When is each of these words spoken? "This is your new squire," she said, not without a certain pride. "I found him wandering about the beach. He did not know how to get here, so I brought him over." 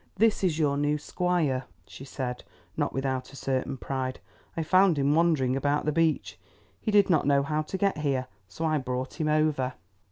"This 0.15 0.43
is 0.43 0.57
your 0.57 0.77
new 0.77 0.97
squire," 0.97 1.65
she 1.85 2.05
said, 2.05 2.43
not 2.75 2.91
without 2.91 3.31
a 3.31 3.35
certain 3.35 3.77
pride. 3.77 4.19
"I 4.57 4.63
found 4.63 4.97
him 4.97 5.13
wandering 5.13 5.55
about 5.55 5.85
the 5.85 5.91
beach. 5.91 6.39
He 6.79 6.89
did 6.89 7.07
not 7.07 7.27
know 7.27 7.43
how 7.43 7.61
to 7.61 7.77
get 7.77 7.99
here, 7.99 8.25
so 8.47 8.65
I 8.65 8.79
brought 8.79 9.21
him 9.21 9.27
over." 9.27 9.73